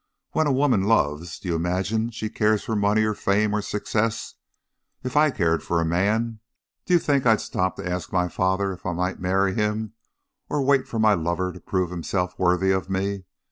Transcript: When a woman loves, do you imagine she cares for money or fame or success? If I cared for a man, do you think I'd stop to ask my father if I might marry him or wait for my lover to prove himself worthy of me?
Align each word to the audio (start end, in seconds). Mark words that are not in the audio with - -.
When 0.31 0.47
a 0.47 0.51
woman 0.51 0.81
loves, 0.85 1.37
do 1.37 1.49
you 1.49 1.55
imagine 1.55 2.09
she 2.09 2.27
cares 2.31 2.63
for 2.63 2.75
money 2.75 3.03
or 3.03 3.13
fame 3.13 3.53
or 3.53 3.61
success? 3.61 4.33
If 5.03 5.15
I 5.15 5.29
cared 5.29 5.61
for 5.61 5.79
a 5.79 5.85
man, 5.85 6.39
do 6.87 6.95
you 6.95 6.99
think 6.99 7.27
I'd 7.27 7.39
stop 7.39 7.75
to 7.75 7.87
ask 7.87 8.11
my 8.11 8.27
father 8.27 8.73
if 8.73 8.83
I 8.83 8.93
might 8.93 9.19
marry 9.19 9.53
him 9.53 9.93
or 10.49 10.63
wait 10.63 10.87
for 10.87 10.97
my 10.97 11.13
lover 11.13 11.53
to 11.53 11.59
prove 11.59 11.91
himself 11.91 12.33
worthy 12.39 12.71
of 12.71 12.89
me? 12.89 13.25